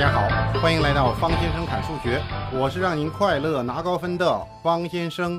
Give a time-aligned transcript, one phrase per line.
[0.00, 2.22] 大家好，欢迎来到方先生侃数学，
[2.54, 5.38] 我是让您快乐拿高分的方先生。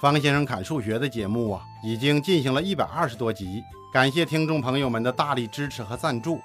[0.00, 3.62] 方先生侃数学的节目啊，已经进行了一百二十多集，
[3.92, 6.40] 感谢听众朋友们的大力支持和赞助。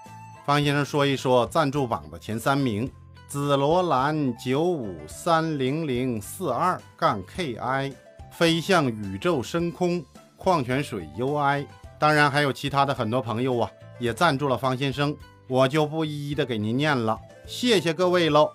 [0.45, 2.91] 方先生说一说赞助榜的前三名：
[3.25, 7.93] 紫罗兰九五三零零四二杠 KI，
[8.33, 10.03] 飞向宇宙深空
[10.35, 11.65] 矿泉水 UI。
[11.97, 15.15] 当然还有其他的很多朋友啊，也赞助了方先生。
[15.49, 18.51] 我就不一一的给您念了，谢谢各位喽！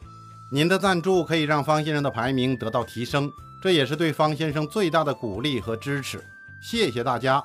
[0.51, 3.31] 您的赞助可以让方先生的排名得到提升，
[3.63, 6.25] 这也是对方先生最大的鼓励和支持，
[6.63, 7.45] 谢谢大家。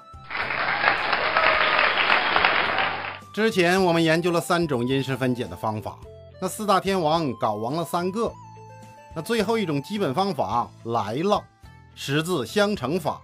[3.33, 5.97] 之前我们研究了三种因式分解的方法，
[6.41, 8.31] 那四大天王搞完了三个，
[9.13, 11.43] 那最后一种基本方法来了，
[11.95, 13.19] 十字相乘法。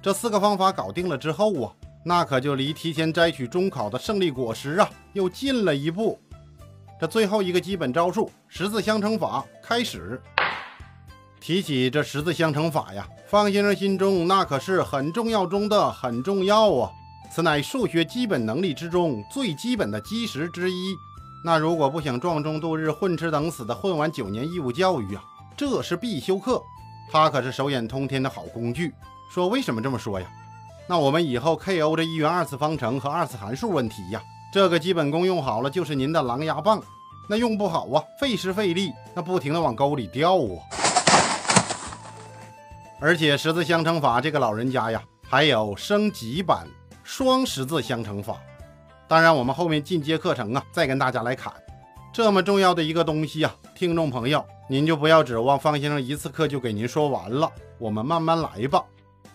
[0.00, 1.72] 这四个方法搞定了之后啊。
[2.04, 6.18] 那可就离提前摘取中考的胜利果实啊，又近了一步。
[7.00, 10.20] 这最后一个基本招数十字相乘法开始。
[11.40, 16.90] 提起这十字相乘法呀，方先生心中那可是很重要中的很重要啊！
[17.32, 20.94] 此乃数学基本能力之中最基本的基石之一。
[21.44, 25.24] 那如果不想撞钟度日、混吃等死的混完九年义务教育啊，
[25.56, 26.62] 这是必修课。
[27.10, 28.92] 它可是手眼通天的好工具。
[29.32, 30.26] 说为什么这么说呀？
[30.88, 36.82] 那我们以后 KO 这一元二次方程和二次函数问题呀，这个基本功用好了就是您的狼牙棒。
[37.28, 40.58] 那用不好啊，费时费力，那不停的往沟里掉啊。
[43.00, 46.66] 而且十字相乘法这个老人家呀，还有升级版
[47.04, 48.36] 双十字相乘法。
[49.08, 51.52] 当然，我们后面进阶课程啊，再跟大家来砍。
[52.12, 58.84] 这么重要的一个东西啊，听众朋友，您就不要指望方先生一次课就给您说完了，我们慢慢来吧。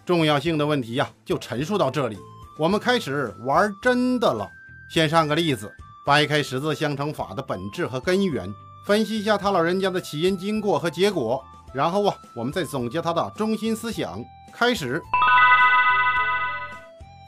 [0.08, 2.18] 重要性的问题呀，就陈述到这里。
[2.58, 4.50] 我们开始玩真的了。
[4.90, 5.70] 先上个例子，
[6.06, 8.50] 掰开十字相乘法的本质和根源，
[8.86, 11.44] 分析一下他老人家的起因、经过和结果。
[11.74, 14.24] 然后啊，我们再总结他的中心思想。
[14.54, 15.04] 开始，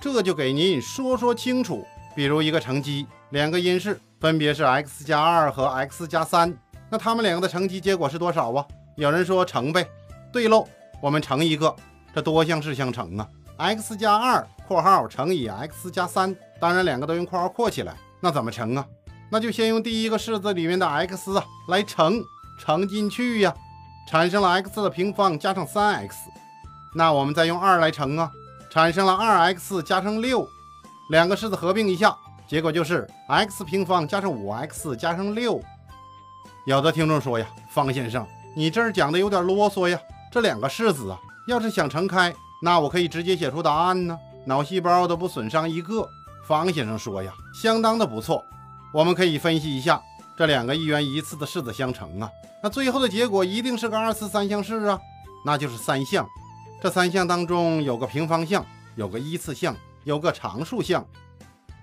[0.02, 1.86] 这就给您说说清楚。
[2.16, 6.58] 比如一个乘积，两个因式分别是 x 加二和 x 加三，
[6.90, 8.66] 那他们两个的乘积结果是多少啊？
[8.96, 9.86] 有人说乘呗。
[10.31, 10.66] 对喽，
[11.02, 11.75] 我们乘一个。
[12.22, 17.96] 多项式相乘啊，x 加二括号乘以 x 加三，当然两个都用括号括起来。
[18.19, 18.85] 那怎么乘啊？
[19.30, 22.22] 那就先用第一个式子里面的 x 啊来乘，
[22.59, 23.53] 乘进去呀，
[24.09, 26.09] 产生了 x 的平方加上 3x。
[26.96, 28.31] 那我们再用二来乘啊，
[28.69, 30.47] 产生了 2x 加上六，
[31.12, 32.16] 两个式子合并一下，
[32.47, 35.62] 结果就是 x 平方加上 5x 加上六。
[36.66, 38.25] 有的听众说呀，方先生，
[38.56, 40.00] 你这儿讲的有点啰嗦呀，
[40.31, 41.19] 这两个式子啊。
[41.50, 44.16] 要是想乘开，那我可以直接写出答案呢，
[44.46, 46.08] 脑细胞都不损伤一个。
[46.46, 48.46] 方先生说呀，相当的不错。
[48.94, 50.00] 我们可以分析一下
[50.38, 52.30] 这两个一元一次的式子相乘啊，
[52.62, 55.00] 那最后的结果一定是个二次三项式啊，
[55.44, 56.24] 那就是三项。
[56.82, 58.64] 这三项当中有个平方项，
[58.96, 61.04] 有个一次项，有个常数项。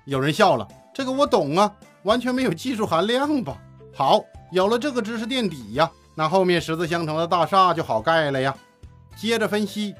[0.05, 1.73] 有人笑了，这个我懂啊，
[2.05, 3.59] 完全没有技术含量吧？
[3.93, 4.23] 好，
[4.53, 8.57] 有了这个知识垫底呀，那后面十字相乘的大厦就好盖了呀。
[9.17, 9.95] 接着分析，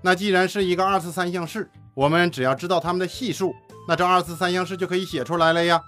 [0.00, 3.52] 那既然是一个二次三项式，我们只要知道它们的系数，
[3.88, 5.82] 那这二次三项式就可以写出来了呀。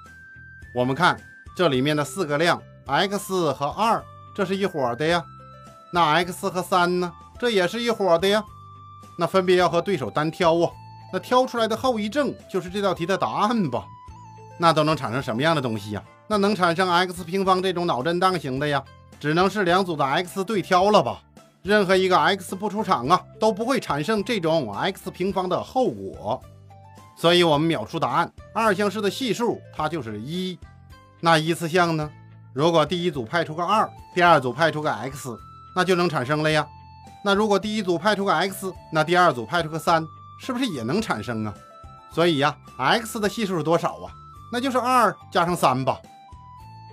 [0.74, 1.18] 我们看
[1.56, 4.02] 这里面的四个量，x 和二，
[4.34, 5.24] 这是一伙的呀。
[5.92, 8.42] 那 x 和三呢，这也是一伙的呀。
[9.16, 10.70] 那分别要和对手单挑啊。
[11.12, 13.84] 那挑出来的后遗症就是这道题的答案吧？
[14.58, 16.02] 那都能产生什么样的东西呀？
[16.26, 18.82] 那能产生 x 平方这种脑震荡型的呀？
[19.20, 21.22] 只能是两组的 x 对挑了吧？
[21.62, 26.42] 任何一个 x 不出场啊，都不会产生这种 x 平方的后果，
[27.16, 28.32] 所以我们秒出答案。
[28.52, 30.58] 二项式的系数它就是一。
[31.20, 32.10] 那一次项呢？
[32.52, 35.38] 如果第一组派出个二，第二组派出个 x，
[35.76, 36.66] 那就能产生了呀。
[37.24, 40.04] 那如果第一组派出个 x，那第二组派出个三，
[40.40, 41.54] 是不是也能产生啊？
[42.10, 44.10] 所以呀，x 的系数是多少啊？
[44.52, 45.96] 那就是二加上三吧。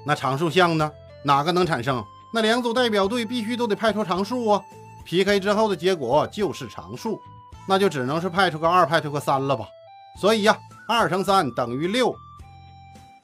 [0.06, 0.92] 那常数项呢？
[1.26, 2.06] 哪个能产生？
[2.32, 4.62] 那两组代表队必须都得派出常数啊
[5.06, 7.20] ，PK 之后的结果就是常数，
[7.68, 9.68] 那就只能是派出个二，派出个三了吧。
[10.20, 12.16] 所以呀，二乘三等于六。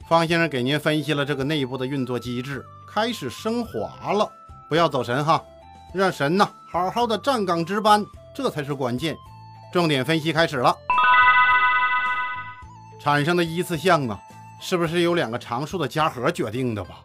[0.08, 4.28] 方先生给您分析了这个内部的运作机制，开始升华了。
[4.68, 5.40] 不要走神哈，
[5.94, 8.04] 让神呐好好的站岗值班，
[8.34, 9.16] 这才是关键。
[9.72, 10.74] 重点分析开始了，
[13.00, 14.18] 产生的一次项啊，
[14.60, 16.96] 是不是由两个常数的加和决定的吧？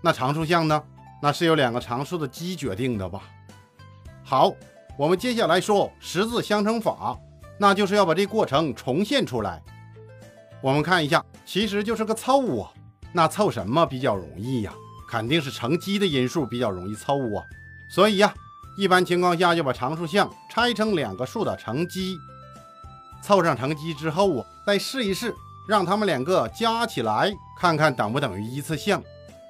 [0.00, 0.82] 那常数项呢？
[1.24, 3.22] 那是由两个常数的积决定的吧？
[4.24, 4.52] 好，
[4.98, 7.16] 我们接下来说十字相乘法，
[7.58, 9.62] 那就是要把这过程重现出来。
[10.60, 12.72] 我们看一下，其实就是个凑啊。
[13.12, 14.74] 那凑什么比较容易呀？
[15.08, 17.44] 肯定是乘积的因数比较容易凑啊。
[17.88, 18.34] 所以呀，
[18.76, 22.16] 一般情况下就把常数项拆成两个数的乘积，
[23.22, 25.32] 凑上乘积之后啊，再试一试，
[25.68, 29.00] 让它们两个加起来，看看等不等于一次项。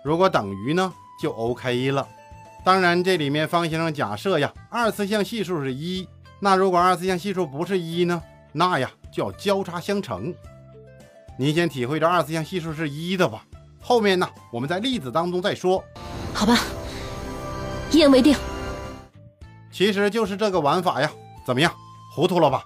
[0.04, 0.92] 如果等于呢，
[1.22, 2.08] 就 OK 了。
[2.64, 6.08] 当然，这里面方先生假设呀，二次项系数是一。
[6.40, 8.20] 那如果二次项系数不是一呢？
[8.50, 10.34] 那呀，就要交叉相乘。
[11.38, 13.44] 您先体会着二次项系数是一的吧。
[13.80, 15.82] 后面呢，我们在例子当中再说。
[16.34, 16.58] 好吧，
[17.92, 18.36] 一言为定。
[19.70, 21.08] 其实就是这个玩法呀。
[21.46, 21.72] 怎么样，
[22.12, 22.64] 糊涂了吧？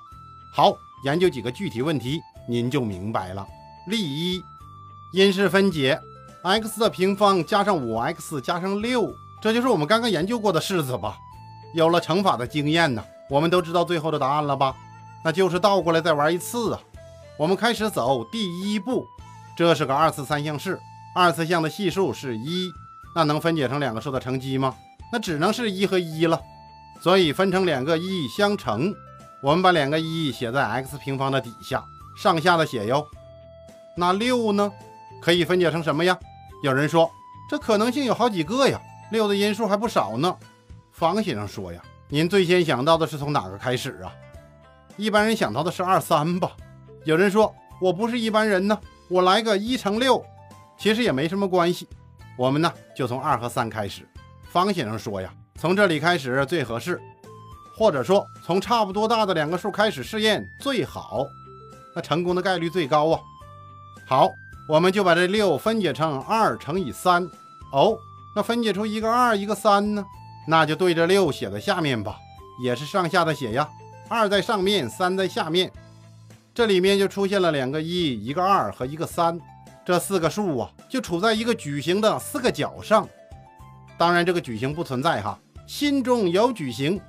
[0.55, 0.75] 好，
[1.05, 3.47] 研究几个具体问题，您就明白了。
[3.87, 4.43] 例一，
[5.13, 6.01] 因式分解。
[6.47, 9.13] X 的平方加上 5x 加上6，
[9.43, 11.19] 这就是我们刚刚研究过的式子吧？
[11.75, 14.77] 有了乘法的经验呢，我们都知道最后的答案了吧？
[15.25, 16.81] 那就是倒过来再玩一次啊！
[17.37, 19.05] 我们开始走第一步，
[19.57, 20.79] 这是个二次三项式，
[21.17, 22.71] 二次项的系数是一，
[23.17, 24.73] 那能分解成两个数的乘积吗？
[25.13, 26.41] 那只能是一和一了，
[27.03, 28.95] 所以分成两个一相乘。
[29.43, 31.85] 我们把两个一写在 x 平方的底下，
[32.17, 33.05] 上下的写哟。
[33.97, 34.71] 那六呢？
[35.21, 36.17] 可以分解成什么呀？
[36.67, 37.09] 有人说，
[37.49, 38.81] 这可能性有好几个呀，
[39.13, 40.37] 六的因数还不少呢。
[40.91, 44.13] 方先生说呀，您最先想到的是从哪个开始啊？
[44.97, 46.57] 一般人想到的是二三吧。
[47.05, 48.77] 有人说，我不是一般人呢，
[49.07, 50.21] 我来个一乘六，
[50.77, 51.87] 其实也没什么关系。
[52.37, 54.03] 我们呢，就从二和三开始。
[54.51, 57.01] 方先生说呀，从这里开始最合适，
[57.77, 61.25] 或者说从差不多大的两个数开始试验最好，
[61.95, 63.21] 那成功的概率最高啊。
[64.05, 64.33] 好。
[64.69, 67.23] 我们就把这六分解成二乘以三
[67.73, 67.97] 哦，
[68.35, 70.05] 那分解出一个二一个三呢？
[70.49, 72.17] 那就对着六写在下面吧，
[72.63, 73.69] 也是上下的写呀。
[74.09, 75.71] 二在上面，三在下面，
[76.55, 79.41] 这里面就出现了两个一、一个二和一个三，
[79.85, 83.09] 这四个数啊，就处在一个矩形的四个角上。
[83.97, 87.01] 当然，这个矩形不存在哈，心中有矩形。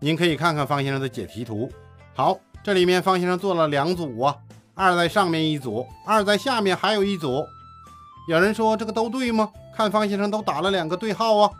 [0.00, 1.70] 您可以看看方先生的解题图。
[2.14, 4.36] 好，这里面方先生做了两组啊。
[4.78, 7.48] 二在上面一组，二在下面还有一组。
[8.28, 9.48] 有人说这个都对吗？
[9.74, 11.50] 看方先生都打了两个对号啊。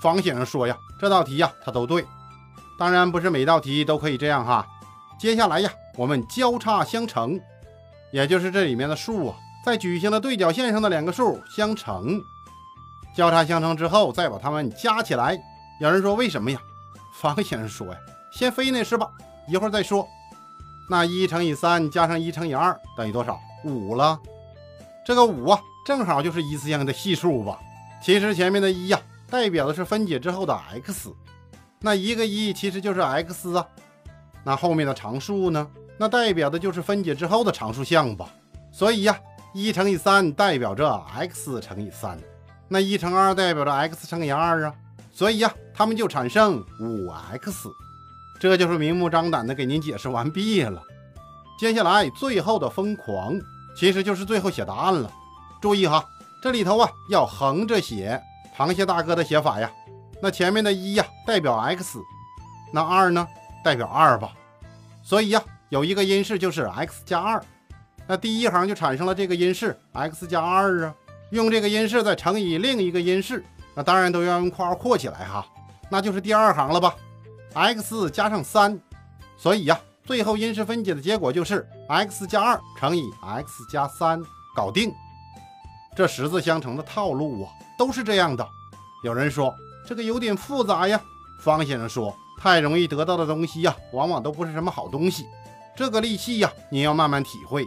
[0.00, 2.04] 方先生说呀，这道题呀，它都对。
[2.76, 4.66] 当然不是每道题都可以这样哈。
[5.20, 7.40] 接下来呀，我们交叉相乘，
[8.12, 12.20] 也就是这里面的数啊，在矩形的对角线上的两个数相乘。
[13.14, 15.38] 交叉相乘之后，再把它们加起来。
[15.80, 16.58] 有人说为什么呀？
[17.12, 17.96] 方先生说呀，
[18.32, 19.08] 先飞那是吧，
[19.46, 20.04] 一会儿再说。
[20.88, 23.40] 那一乘以三加上一乘以二等于多少？
[23.64, 24.18] 五了。
[25.06, 27.58] 这个五啊，正好就是一次项的系数吧？
[28.02, 29.00] 其实前面的一呀，
[29.30, 31.10] 代表的是分解之后的 x。
[31.80, 33.66] 那一个一其实就是 x 啊。
[34.42, 35.66] 那后面的常数呢？
[35.96, 38.28] 那代表的就是分解之后的常数项吧？
[38.72, 39.18] 所以呀，
[39.54, 42.18] 一乘以三代表着 x 乘以三。
[42.68, 44.74] 那一乘二代表着 x 乘以二啊。
[45.12, 47.68] 所以呀，它们就产生五 x。
[48.44, 50.82] 这就是明目张胆的给您解释完毕了。
[51.58, 53.40] 接下来最后的疯狂，
[53.74, 55.10] 其实就是最后写答案了。
[55.62, 56.04] 注意哈，
[56.42, 58.22] 这里头啊要横着写，
[58.54, 59.72] 螃蟹大哥的写法呀。
[60.20, 61.98] 那前面的一呀代表 x，
[62.70, 63.26] 那二呢
[63.64, 64.34] 代表二吧。
[65.02, 67.42] 所以呀有一个因式就是 x 加二，
[68.06, 70.94] 那第一行就产生了这个因式 x 加二啊。
[71.30, 73.42] 用这个因式再乘以另一个因式，
[73.74, 75.46] 那当然都要用括号括起来哈，
[75.88, 76.94] 那就是第二行了吧。
[77.54, 78.78] X 加上三，
[79.36, 84.20] 所以呀，最后因式分解的结果就是 x 加二乘以 x 加三，
[84.54, 84.92] 搞定。
[85.96, 88.44] 这十字相乘的套路啊，都是这样的。
[89.04, 89.54] 有人说
[89.86, 91.00] 这个有点复杂呀，
[91.40, 95.24] 方先生说太容易得到的东西呀，往往都不是什么好东西。
[95.76, 97.64] 这个利器呀，您要慢慢体会。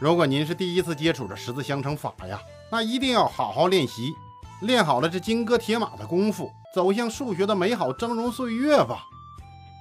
[0.00, 2.40] 如果您是第一次接触这十字相乘法呀，
[2.72, 4.12] 那一定要好好练习，
[4.62, 9.06] 练好了这金戈铁马的功夫，走向数学的美好峥嵘岁月吧。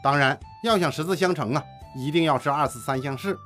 [0.03, 1.63] 当然，要想十字相乘啊，
[1.95, 3.37] 一定要是二次三项式。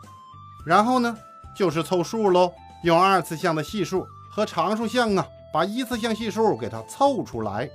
[0.66, 1.16] 然后呢，
[1.56, 2.52] 就是凑数喽，
[2.84, 7.70] 用二次项的系数和常数项啊，把一次项系数给它凑出来，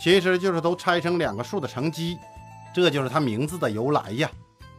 [0.00, 2.16] 其实就是都拆成两个数的乘积，
[2.74, 4.30] 这就是它名字的由来呀。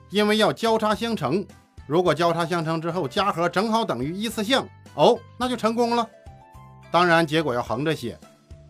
[0.09, 1.45] 因为要交叉相乘，
[1.85, 6.07] 如果交叉相乘之后加和正好等于一次项，哦，那就成功了。
[6.91, 8.17] 当然，结果要横着写。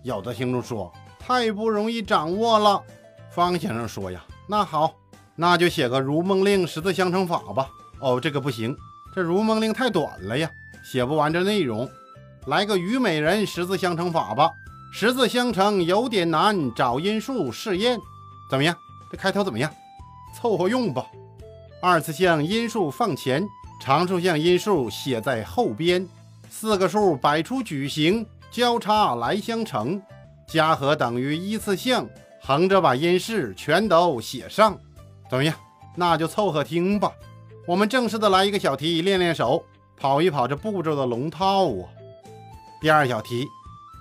[0.04, 2.82] 有的听众说太不容易掌握了，
[3.30, 4.22] 方先生说呀。
[4.48, 4.94] 那好，
[5.36, 7.70] 那就写个如梦令十字相乘法吧。
[8.00, 8.76] 哦，这个不行，
[9.16, 10.50] 这如梦令太短了呀，
[10.84, 11.90] 写不完这内容。
[12.48, 14.52] 来个虞美人十字相乘法吧。
[14.92, 17.98] 十字相乘有点难，找因数试验，
[18.50, 18.76] 怎么样？
[19.10, 19.72] 这开头怎么样？
[20.36, 21.06] 凑合用吧。
[21.82, 23.48] 二次项因数放前，
[23.82, 26.08] 常数项因数写在后边。
[26.50, 30.02] 四个数摆出矩形，交叉来相乘，
[30.48, 32.08] 加和等于一次项，
[32.46, 34.78] 横着把因式全都写上。
[35.30, 35.56] 怎么样？
[35.96, 37.12] 那就凑合听吧。
[37.66, 39.64] 我们正式的来一个小题，练练手，
[39.96, 41.88] 跑一跑这步骤的龙套啊。
[42.82, 43.48] 第二小题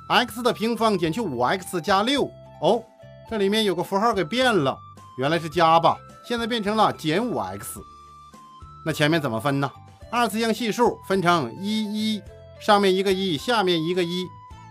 [0.09, 2.29] ，x 的平方减去 5x 加6。
[2.61, 2.83] 哦，
[3.31, 4.77] 这里面有个符号给变了，
[5.17, 5.97] 原来是加吧，
[6.27, 7.81] 现在变成了减 5x。
[8.85, 9.71] 那前面怎么分呢？
[10.11, 12.23] 二次项系数分成一一，
[12.61, 14.27] 上面一个一，下面一个一。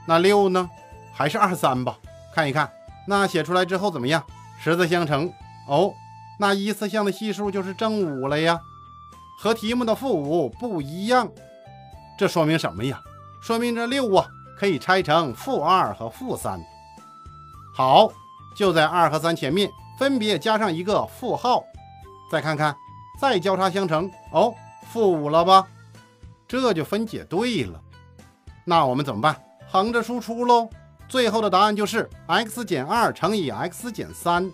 [0.06, 0.70] 那六呢？
[1.14, 1.98] 还是二三吧。
[2.36, 2.70] 看一看，
[3.08, 4.24] 那写出来之后怎么样？
[4.60, 5.32] 十字相乘。
[5.68, 5.94] 哦，
[6.40, 8.60] 那一次项的系数就是正五了呀。
[9.38, 11.28] 和题目的负五不一样，
[12.18, 13.02] 这说明什么呀？
[13.42, 14.28] 说明这六啊
[14.58, 16.62] 可以拆成负二和负三。
[17.74, 18.12] 好，
[18.56, 21.64] 就在二和三前面分别加上一个负号。
[22.32, 22.76] 再看看，
[23.20, 24.54] 再交叉相乘，哦，
[24.92, 25.68] 负五了吧？
[26.48, 27.82] 这就分解对了。
[28.64, 29.36] 那我们怎么办？
[29.70, 30.70] 横着输出喽。
[31.12, 34.50] 最后的答案就是 x 减二乘以 x 减三。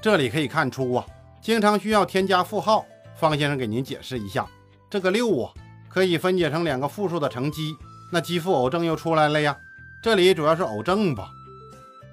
[0.00, 1.04] 这里可以看出啊，
[1.42, 2.86] 经常需要添加负号。
[3.16, 4.46] 方先生给您解释一下，
[4.88, 5.50] 这个六啊，
[5.88, 7.74] 可以分解成两个负数的乘积，
[8.12, 9.56] 那奇负偶正又出来了呀。
[10.00, 11.28] 这里主要是偶正吧。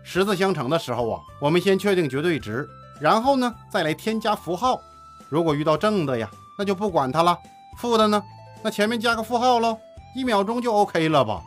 [0.02, 2.68] 十字相乘的时候啊，我们先确定绝对值，
[3.00, 4.82] 然后呢再来添加符号。
[5.30, 7.38] 如果遇到正的呀，那就不管它了；
[7.78, 8.24] 负的呢，
[8.64, 9.78] 那前面加个负号喽，
[10.16, 11.44] 一秒钟就 OK 了吧。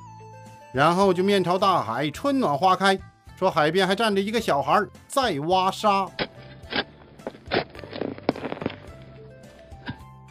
[0.72, 2.98] 然后就面朝大海，春暖花开，
[3.38, 6.06] 说海边还站着一个小孩在挖沙。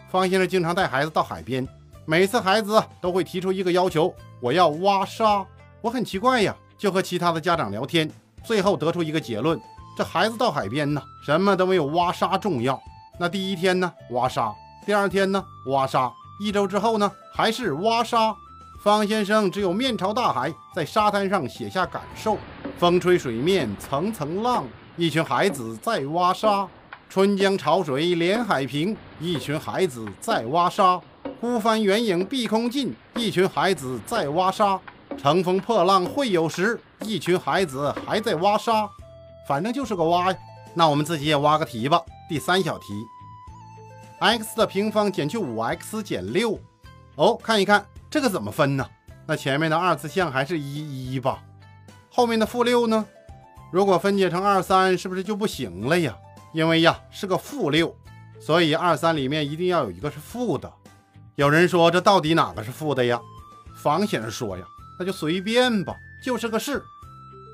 [0.10, 1.67] 方先生经常带孩子到海边，
[2.06, 5.46] 每次孩子都会提出一个要求：我要挖沙。
[5.82, 8.10] 我很奇怪呀，就和其他的家长聊天，
[8.44, 9.60] 最后得出一个结论：
[9.98, 12.82] 这孩子到海边呢，什么都没有挖沙重要。
[13.20, 18.36] 那第一天呢，挖沙；第二天呢，挖沙；一周之后呢，还是挖沙。
[18.88, 22.38] 方先生只有面朝大海，在沙滩上写下感受：
[22.79, 24.63] 风吹水面层层浪，
[24.96, 26.65] 一群孩子在挖沙。
[27.10, 31.01] 春江潮水连海平，一群孩子在挖沙；
[31.41, 34.79] 孤帆远影碧空尽，一群孩子在挖沙；
[35.17, 38.89] 乘风破浪会有时，一群孩子还在挖沙。
[39.50, 40.38] 反正就是个挖呀。
[40.74, 42.01] 那我们自己也挖个题吧。
[42.29, 42.86] 第三小题
[44.20, 46.58] ，x 的平方减去 5x 减6。
[47.15, 48.88] 哦，看一看这个怎么分呢？
[49.26, 51.44] 那前面的二次项还是一一吧？
[52.10, 53.06] 后面的负六呢？
[53.72, 56.16] 如果分解成二三，是不是就不行了呀？
[56.54, 57.94] 因为呀是个负六，
[58.40, 60.72] 所以二三里面一定要有一个是负的。
[61.36, 63.20] 有人说这到底哪个是负的呀？
[63.76, 64.66] 房先生说呀，
[64.98, 66.82] 那就随便吧，就是个是。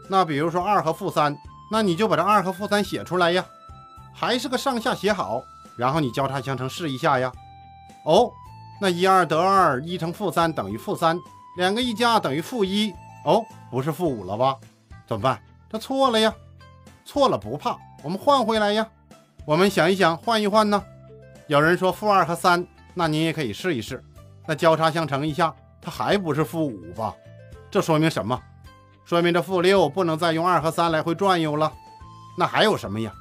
[0.08, 1.36] 那比如说二和负三，
[1.72, 3.44] 那你就把这二和负三写出来呀，
[4.14, 5.44] 还是个上下写好，
[5.76, 7.32] 然后你交叉相乘试一下呀。
[8.06, 8.32] 哦，
[8.84, 11.18] 那一二得二，一乘负三等于负三，
[11.56, 12.94] 两个一加等于负一。
[13.24, 14.58] 哦，不是负五了吧？
[15.08, 15.42] 怎么办？
[15.72, 16.34] 这错了呀，
[17.06, 17.78] 错了不怕。
[18.04, 18.86] 我们换回来呀，
[19.46, 20.84] 我们想一想，换一换呢？
[21.48, 24.04] 有人说负二和三，那您也可以试一试。
[24.46, 27.16] 那交叉相乘一下，它还不是负五吧？
[27.72, 28.38] 这说明什么？
[29.06, 31.72] 说明这负六不能再用二和三来回转悠了。
[32.38, 33.14] 那还有什么呀？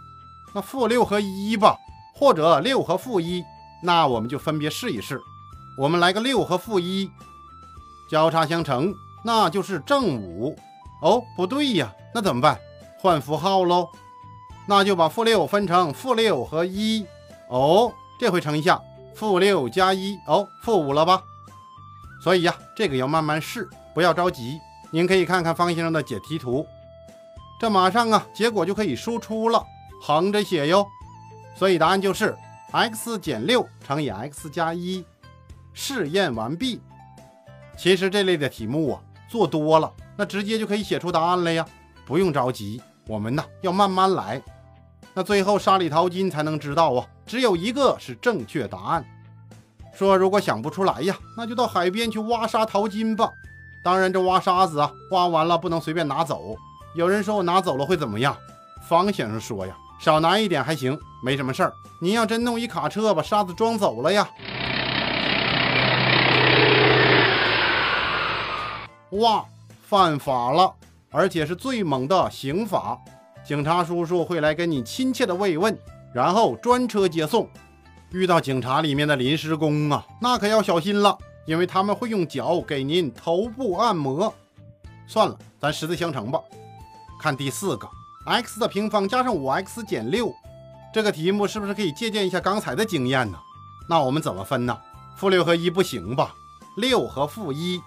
[0.52, 1.76] 那负六和一吧，
[2.16, 3.45] 或者六和负一，
[3.81, 5.21] 那我们就分别试一试。
[5.76, 7.11] 我们来个六和负一，
[8.11, 10.57] 交叉相乘，那就是正五。
[11.00, 12.59] 哦，不对呀，那怎么办？
[13.00, 13.88] 换符号喽。
[14.69, 17.05] 那就把负六分成负六和一
[17.49, 18.81] 哦，这回乘一下，
[19.14, 21.21] 负六加一哦，负五了吧？
[22.23, 24.61] 所以呀，这个要慢慢试，不要着急。
[24.93, 26.64] 您可以看看方先生的解题图，
[27.59, 29.64] 这马上啊，结果就可以输出了，
[30.00, 30.87] 横着写哟。
[31.57, 32.37] 所以答案就是
[32.71, 35.05] x 减六乘以 x 加一。
[35.73, 36.81] 试验完毕。
[37.76, 41.67] 其实这类的题目啊，做多了，那直接就可以写出答案了呀，
[42.07, 42.81] 不用着急。
[43.07, 44.41] 我们呢，要慢慢来。
[45.14, 49.05] 那最后沙里淘金才能知道啊，只有一个是正确答案。
[49.95, 53.31] 说如果想不出来呀，那就到海边去挖沙淘金吧。
[53.85, 56.55] 当然，这挖沙子啊，挖完了不能随便拿走。
[56.95, 58.37] 有人说我拿走了会怎么样？
[58.88, 61.73] 方先生说呀，少拿一点还行，没什么事儿。
[62.00, 64.29] 您要真弄一卡车把沙子装走了呀，
[69.12, 69.45] 哇，
[69.83, 70.73] 犯法了，
[71.11, 72.99] 而且是最猛的刑法。
[73.45, 75.76] 警察叔叔会来跟你亲切的慰问，
[76.14, 77.47] 然后专车接送。
[78.11, 84.33] 遇到警察里面的临时工啊，那可要小心了，因为他们会用脚给您头部按摩。
[85.07, 86.40] 算了，咱十字相乘吧。
[87.21, 87.87] 看第四个
[88.25, 90.33] ，x 的平方加上 5x 减6，
[90.92, 93.38] 这个题目是不是可以借鉴一下刚才的经验呢？
[93.88, 94.78] 那我们怎么分呢？
[95.16, 96.35] 负六和一不行吧？
[96.76, 97.78] 六和负一。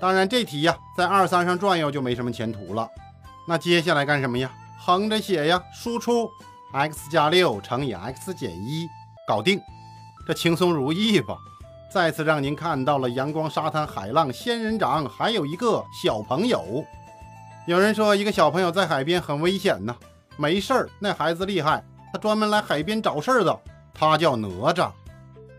[0.00, 2.88] 当然，这题呀，在二三上转悠就没什么前途了。
[3.46, 4.50] 那接下来干什么呀？
[4.78, 6.30] 横着写呀，输出
[6.72, 8.88] x 加六乘以 x 减一，
[9.28, 9.60] 搞定。
[10.26, 11.36] 这轻松如意吧？
[11.92, 16.82] 再次让您看到了阳光、沙滩、海浪、仙人掌，还有一个小朋友。
[17.66, 19.94] 有人说，一个小朋友在海边很危险呢。
[20.38, 23.60] 没事儿，那孩子厉害，他专门来海边找事儿的。
[23.92, 24.90] 他叫哪吒。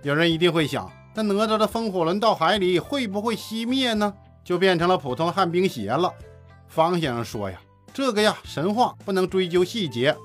[0.01, 4.12] 有人一定会想，那哪吒的风火轮到海里会不会熄灭呢？
[4.43, 6.13] 就变成了普通旱冰鞋了。
[6.67, 7.60] 方先生说呀，
[7.93, 10.15] 这个呀，神话不能追究细节。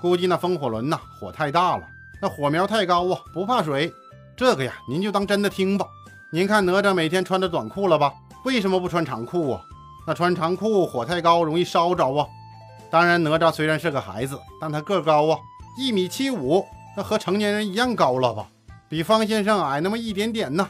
[0.00, 1.84] 估计那风火轮呐，火太大了，
[2.20, 3.92] 那火苗太高啊，不怕水。
[4.36, 5.86] 这个呀，您就当真的听吧。
[6.32, 8.12] 您看哪吒每天穿着短裤了吧？
[8.44, 9.62] 为什么不穿长裤啊？
[10.06, 12.26] 那穿长裤火太高，容易烧着啊。
[12.90, 15.38] 当然，哪吒虽然是个孩子，但他个高啊，
[15.78, 16.64] 一米七五，
[16.96, 18.48] 那和成年人一样高了吧？
[18.88, 20.68] 比方先生矮那么一点点呢。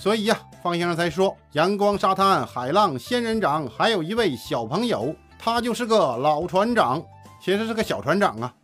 [0.00, 7.02] 所以呀，方先生才说阳光、沙滩、海浪、仙人掌，还有一位小朋友，他就是个老船长，
[7.42, 8.54] 其实是个小船长啊。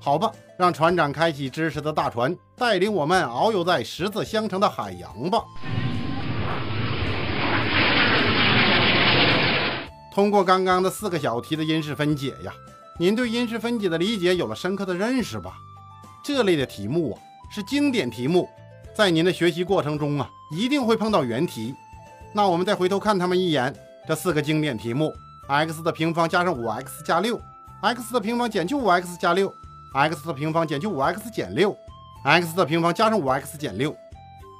[0.00, 5.44] 好吧，让船长开启知识的大船，带领我们遨游在十字相乘的海洋吧。
[10.12, 12.52] 通过刚刚的四个小题的因式分解呀，
[12.98, 15.52] 您对因式分解的理解有了深刻的认识吧？
[16.24, 17.22] 这类的题目啊，
[17.52, 18.48] 是经典题目，
[18.92, 21.74] 在您的学习过程中啊，一定会碰到原题。
[22.34, 23.74] 那我们再回头看他们一眼，
[24.06, 25.10] 这四个经典题目
[25.48, 27.40] ：x 的平方加上五 x 加六
[27.80, 29.50] ，x 的平方减去五 x 加六
[29.94, 31.74] ，x 的平方减去五 x 减六
[32.24, 33.96] ，x 的平方加上五 x 减六，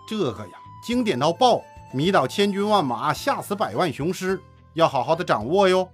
[0.08, 1.60] 这个呀，经典到爆，
[1.92, 4.40] 迷倒千军万马，吓死百万雄师。
[4.74, 5.86] 要好好的掌握哟。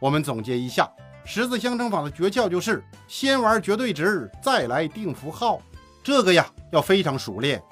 [0.00, 0.90] 我们总结一下，
[1.26, 5.60] 十字相乘法的诀窍就是先玩绝对值，再来定符号。
[6.02, 7.62] 这个呀要非常熟练。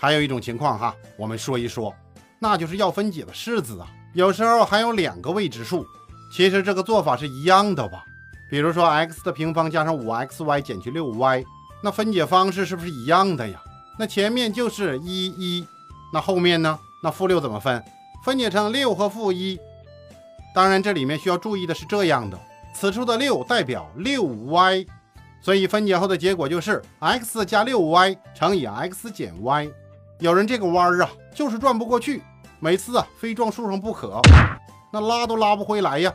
[0.00, 1.94] 还有一种情况哈，我们说一说，
[2.38, 5.86] 那就是要分解的式子啊，有时候还有两个未知数。
[6.32, 8.02] 其实这个做法是一样的吧？
[8.48, 11.44] 比如说 x 的平方加上五 xy 减去六 y，
[11.82, 13.60] 那分解方式是不是一样的呀？
[13.98, 15.66] 那前面就是一一，
[16.12, 16.78] 那后面呢？
[17.02, 17.84] 那负六怎么分？
[18.24, 19.58] 分解成六和负一，
[20.54, 22.38] 当然这里面需要注意的是这样的：
[22.74, 24.86] 此处的六代表六 y，
[25.42, 29.68] 所以分解后的结果就是 x 加六 y 乘以 x 减 y。
[30.20, 32.22] 有人这个弯儿啊，就是转不过去，
[32.58, 34.20] 每次啊非撞树上不可，
[34.92, 36.12] 那拉都拉不回来呀。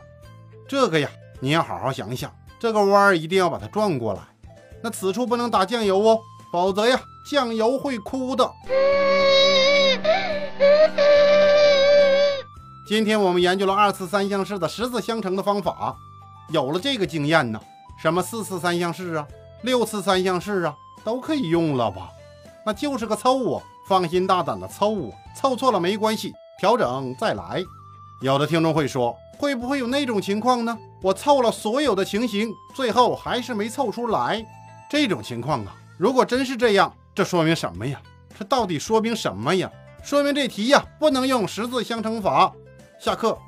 [0.68, 4.20] 这个呀，你要好好想想，这个弯儿一定要把它转过来。
[4.80, 6.20] 那此处不能打酱油哦，
[6.52, 8.48] 否则呀，酱油会哭的。
[12.88, 15.96] 今天我们研究了二次三项式的十字相乘的方法，
[16.50, 17.60] 有了这个经验呢，
[18.00, 19.26] 什么四次三项式啊、
[19.62, 22.08] 六次三项式啊，都可以用了吧？
[22.64, 27.62] 那就是个凑啊，放心大胆的凑啊，凑错了没关系，调整再来。
[28.20, 30.76] 有的听众会说，会不会有那种情况呢？
[31.02, 34.44] 我凑了所有的情形，最后还是没凑出来。
[34.90, 38.00] 这种情况啊，如果真是这样，这说明什么呀？
[38.38, 39.70] 这到底说明什么呀？
[40.02, 42.52] 说明这题呀，不能用十字相乘法。
[42.98, 43.38] 下课。